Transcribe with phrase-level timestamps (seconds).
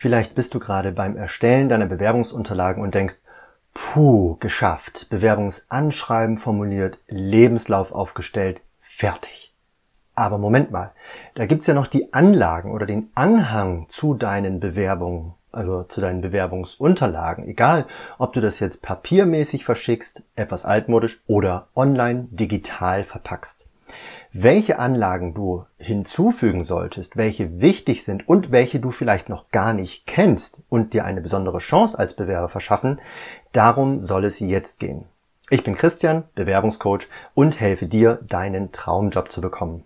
[0.00, 3.16] Vielleicht bist du gerade beim Erstellen deiner Bewerbungsunterlagen und denkst,
[3.74, 9.52] puh, geschafft, Bewerbungsanschreiben formuliert, Lebenslauf aufgestellt, fertig.
[10.14, 10.92] Aber Moment mal,
[11.34, 16.22] da gibt's ja noch die Anlagen oder den Anhang zu deinen Bewerbungen, also zu deinen
[16.22, 17.46] Bewerbungsunterlagen.
[17.46, 17.84] Egal,
[18.16, 23.69] ob du das jetzt papiermäßig verschickst, etwas altmodisch oder online digital verpackst
[24.32, 30.06] welche Anlagen du hinzufügen solltest, welche wichtig sind und welche du vielleicht noch gar nicht
[30.06, 33.00] kennst und dir eine besondere Chance als Bewerber verschaffen,
[33.52, 35.04] darum soll es jetzt gehen.
[35.48, 39.82] Ich bin Christian, Bewerbungscoach und helfe dir, deinen Traumjob zu bekommen.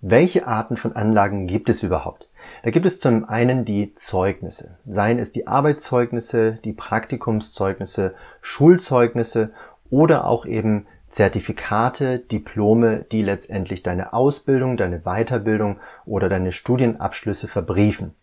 [0.00, 2.30] Welche Arten von Anlagen gibt es überhaupt?
[2.62, 4.78] Da gibt es zum einen die Zeugnisse.
[4.86, 9.52] Seien es die Arbeitszeugnisse, die Praktikumszeugnisse, Schulzeugnisse
[9.90, 18.14] oder auch eben Zertifikate, Diplome, die letztendlich deine Ausbildung, deine Weiterbildung oder deine Studienabschlüsse verbriefen.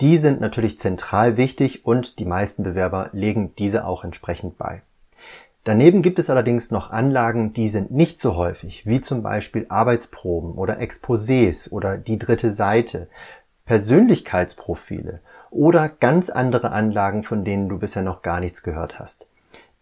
[0.00, 4.82] Die sind natürlich zentral wichtig und die meisten Bewerber legen diese auch entsprechend bei.
[5.64, 10.52] Daneben gibt es allerdings noch Anlagen, die sind nicht so häufig, wie zum Beispiel Arbeitsproben
[10.52, 13.08] oder Exposés oder die dritte Seite,
[13.64, 19.26] Persönlichkeitsprofile oder ganz andere Anlagen, von denen du bisher noch gar nichts gehört hast.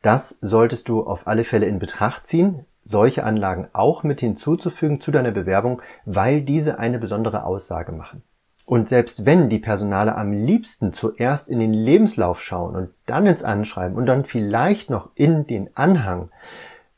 [0.03, 5.13] Das solltest du auf alle Fälle in Betracht ziehen, solche Anlagen auch mit hinzuzufügen zu
[5.13, 8.23] deiner Bewerbung, weil diese eine besondere Aussage machen.
[8.67, 13.45] Und selbst wenn die Personale am liebsten zuerst in den Lebenslauf schauen und dann ins
[13.45, 16.31] Anschreiben und dann vielleicht noch in den Anhang,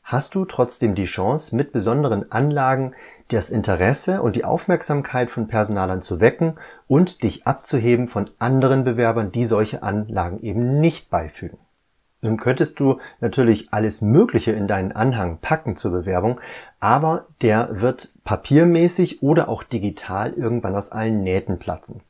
[0.03, 2.93] hast du trotzdem die Chance, mit besonderen Anlagen
[3.29, 6.55] das Interesse und die Aufmerksamkeit von Personalern zu wecken
[6.87, 11.57] und dich abzuheben von anderen Bewerbern, die solche Anlagen eben nicht beifügen.
[12.21, 16.39] Nun könntest du natürlich alles Mögliche in deinen Anhang packen zur Bewerbung,
[16.79, 22.01] aber der wird papiermäßig oder auch digital irgendwann aus allen Nähten platzen.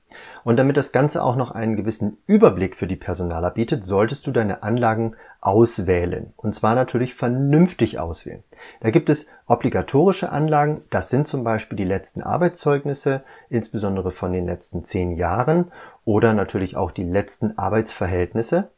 [0.44, 4.32] Und damit das Ganze auch noch einen gewissen Überblick für die Personaler bietet, solltest du
[4.32, 6.34] deine Anlagen auswählen.
[6.38, 8.44] Und zwar natürlich vernünftig auswählen.
[8.80, 14.46] Da gibt es obligatorische Anlagen, das sind zum Beispiel die letzten Arbeitszeugnisse, insbesondere von den
[14.46, 15.72] letzten zehn Jahren
[16.04, 18.70] oder natürlich auch die letzten Arbeitsverhältnisse.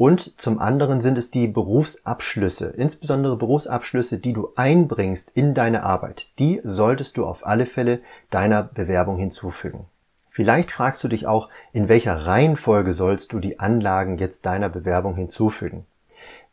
[0.00, 6.26] Und zum anderen sind es die Berufsabschlüsse, insbesondere Berufsabschlüsse, die du einbringst in deine Arbeit.
[6.38, 8.00] Die solltest du auf alle Fälle
[8.30, 9.84] deiner Bewerbung hinzufügen.
[10.30, 15.16] Vielleicht fragst du dich auch, in welcher Reihenfolge sollst du die Anlagen jetzt deiner Bewerbung
[15.16, 15.84] hinzufügen.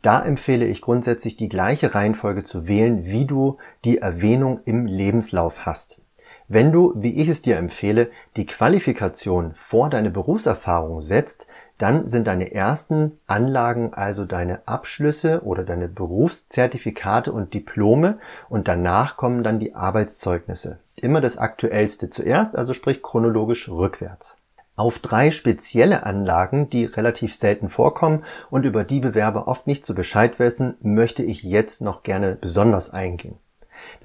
[0.02, 5.66] Da empfehle ich grundsätzlich die gleiche Reihenfolge zu wählen, wie du die Erwähnung im Lebenslauf
[5.66, 6.02] hast.
[6.50, 12.28] Wenn du, wie ich es dir empfehle, die Qualifikation vor deine Berufserfahrung setzt, dann sind
[12.28, 18.18] deine ersten Anlagen also deine Abschlüsse oder deine Berufszertifikate und Diplome
[18.50, 20.80] und danach kommen dann die Arbeitszeugnisse.
[20.96, 24.38] Immer das aktuellste zuerst, also sprich chronologisch rückwärts.
[24.76, 29.94] Auf drei spezielle Anlagen, die relativ selten vorkommen und über die Bewerber oft nicht so
[29.94, 33.38] Bescheid wissen, möchte ich jetzt noch gerne besonders eingehen.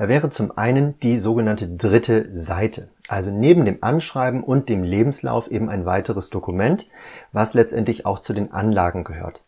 [0.02, 5.48] Da wäre zum einen die sogenannte dritte Seite, also neben dem Anschreiben und dem Lebenslauf
[5.48, 6.88] eben ein weiteres Dokument,
[7.30, 9.44] was letztendlich auch zu den Anlagen gehört.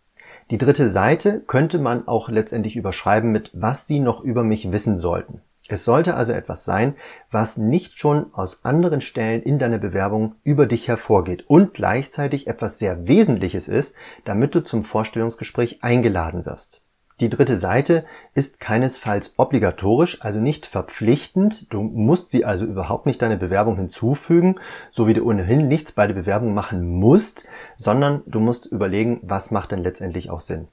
[0.52, 4.96] Die dritte Seite könnte man auch letztendlich überschreiben mit, was Sie noch über mich wissen
[4.96, 5.40] sollten.
[5.68, 6.94] Es sollte also etwas sein,
[7.32, 12.78] was nicht schon aus anderen Stellen in deiner Bewerbung über dich hervorgeht und gleichzeitig etwas
[12.78, 16.83] sehr Wesentliches ist, damit du zum Vorstellungsgespräch eingeladen wirst.
[17.20, 18.04] Die dritte Seite
[18.34, 21.72] ist keinesfalls obligatorisch, also nicht verpflichtend.
[21.72, 24.56] Du musst sie also überhaupt nicht deine Bewerbung hinzufügen,
[24.90, 29.52] so wie du ohnehin nichts bei der Bewerbung machen musst, sondern du musst überlegen, was
[29.52, 30.66] macht denn letztendlich auch Sinn.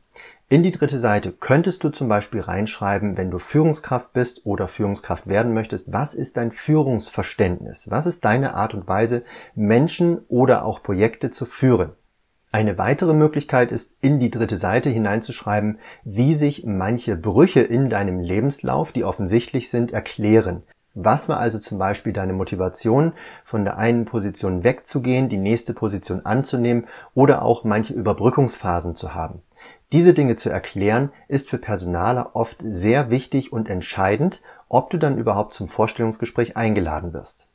[0.49, 5.27] In die dritte Seite könntest du zum Beispiel reinschreiben, wenn du Führungskraft bist oder Führungskraft
[5.27, 7.89] werden möchtest, was ist dein Führungsverständnis?
[7.91, 9.23] Was ist deine Art und Weise,
[9.55, 11.91] Menschen oder auch Projekte zu führen?
[12.53, 18.19] Eine weitere Möglichkeit ist, in die dritte Seite hineinzuschreiben, wie sich manche Brüche in deinem
[18.19, 20.63] Lebenslauf, die offensichtlich sind, erklären.
[20.93, 23.13] Was war also zum Beispiel deine Motivation,
[23.45, 29.41] von der einen Position wegzugehen, die nächste Position anzunehmen oder auch manche Überbrückungsphasen zu haben?
[29.93, 35.17] Diese Dinge zu erklären, ist für Personaler oft sehr wichtig und entscheidend, ob du dann
[35.17, 37.50] überhaupt zum Vorstellungsgespräch eingeladen wirst.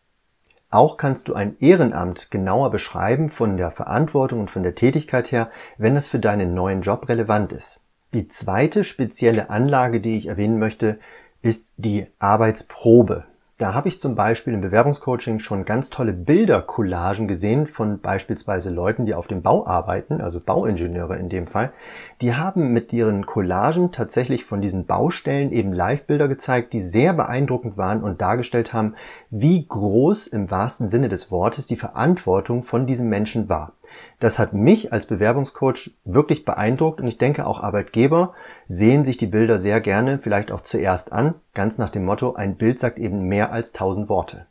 [0.71, 5.51] Auch kannst du ein Ehrenamt genauer beschreiben von der Verantwortung und von der Tätigkeit her,
[5.79, 7.81] wenn es für deinen neuen Job relevant ist.
[8.13, 10.99] Die zweite spezielle Anlage, die ich erwähnen möchte,
[11.43, 13.25] ist die Arbeitsprobe.
[13.59, 19.07] Da habe ich zum Beispiel im Bewerbungscoaching schon ganz tolle Bildercollagen gesehen von beispielsweise Leuten,
[19.07, 21.73] die auf dem Bau arbeiten, also Bauingenieure in dem Fall.
[22.21, 27.79] Die haben mit ihren Collagen tatsächlich von diesen Baustellen eben Live-Bilder gezeigt, die sehr beeindruckend
[27.79, 28.95] waren und dargestellt haben,
[29.31, 33.73] wie groß im wahrsten Sinne des Wortes die Verantwortung von diesen Menschen war.
[34.21, 38.35] Das hat mich als Bewerbungscoach wirklich beeindruckt und ich denke auch Arbeitgeber
[38.67, 42.57] sehen sich die Bilder sehr gerne vielleicht auch zuerst an, ganz nach dem Motto, ein
[42.57, 44.47] Bild sagt eben mehr als tausend Worte.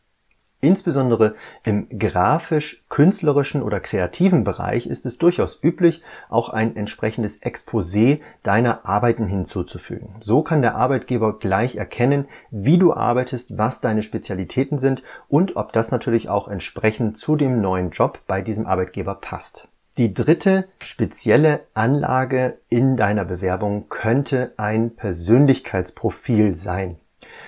[0.65, 8.83] Insbesondere im grafisch-künstlerischen oder kreativen Bereich ist es durchaus üblich, auch ein entsprechendes Exposé deiner
[8.83, 10.15] Arbeiten hinzuzufügen.
[10.21, 15.71] So kann der Arbeitgeber gleich erkennen, wie du arbeitest, was deine Spezialitäten sind und ob
[15.71, 19.67] das natürlich auch entsprechend zu dem neuen Job bei diesem Arbeitgeber passt.
[19.97, 26.97] Die dritte spezielle Anlage in deiner Bewerbung könnte ein Persönlichkeitsprofil sein.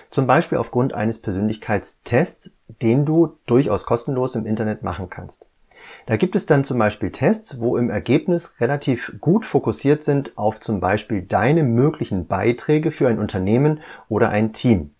[0.09, 2.51] Zum Beispiel aufgrund eines Persönlichkeitstests,
[2.81, 5.45] den du durchaus kostenlos im Internet machen kannst.
[6.05, 10.59] Da gibt es dann zum Beispiel Tests, wo im Ergebnis relativ gut fokussiert sind auf
[10.59, 14.91] zum Beispiel deine möglichen Beiträge für ein Unternehmen oder ein Team.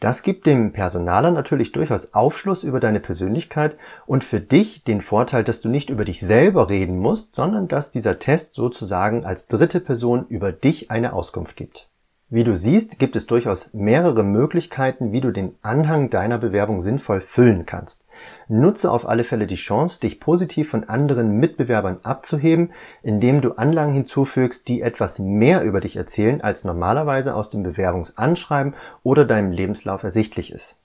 [0.00, 3.76] Das gibt dem Personaler natürlich durchaus Aufschluss über deine Persönlichkeit
[4.06, 7.90] und für dich den Vorteil, dass du nicht über dich selber reden musst, sondern dass
[7.90, 11.88] dieser Test sozusagen als dritte Person über dich eine Auskunft gibt.
[12.30, 17.22] Wie du siehst, gibt es durchaus mehrere Möglichkeiten, wie du den Anhang deiner Bewerbung sinnvoll
[17.22, 18.04] füllen kannst.
[18.48, 22.72] Nutze auf alle Fälle die Chance, dich positiv von anderen Mitbewerbern abzuheben,
[23.02, 28.74] indem du Anlagen hinzufügst, die etwas mehr über dich erzählen, als normalerweise aus dem Bewerbungsanschreiben
[29.02, 30.82] oder deinem Lebenslauf ersichtlich ist.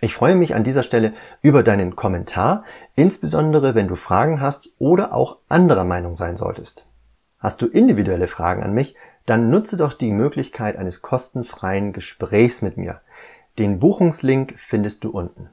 [0.00, 2.62] Ich freue mich an dieser Stelle über deinen Kommentar,
[2.94, 6.86] insbesondere wenn du Fragen hast oder auch anderer Meinung sein solltest.
[7.40, 8.94] Hast du individuelle Fragen an mich,
[9.26, 13.00] dann nutze doch die Möglichkeit eines kostenfreien Gesprächs mit mir.
[13.58, 15.48] Den Buchungslink findest du unten.